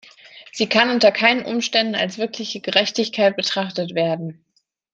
[0.51, 4.43] Sie kann unter keinen Umständen als wirkliche Gerechtigkeit betrachtet werden.